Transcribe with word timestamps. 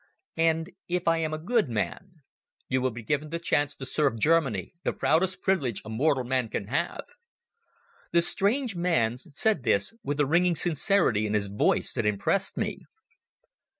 "And 0.37 0.71
if 0.87 1.07
I 1.07 1.17
am 1.19 1.31
a 1.31 1.37
good 1.37 1.69
man?" 1.69 2.23
"You 2.67 2.81
will 2.81 2.89
be 2.89 3.03
given 3.03 3.31
a 3.35 3.37
chance 3.37 3.75
to 3.75 3.85
serve 3.85 4.17
Germany, 4.17 4.73
the 4.83 4.93
proudest 4.93 5.43
privilege 5.43 5.79
a 5.85 5.89
mortal 5.89 6.23
man 6.23 6.49
can 6.49 6.69
have." 6.69 7.03
The 8.11 8.23
strange 8.23 8.75
man 8.75 9.17
said 9.19 9.61
this 9.61 9.93
with 10.03 10.19
a 10.19 10.25
ringing 10.25 10.55
sincerity 10.55 11.27
in 11.27 11.35
his 11.35 11.49
voice 11.49 11.93
that 11.93 12.07
impressed 12.07 12.57
me. 12.57 12.81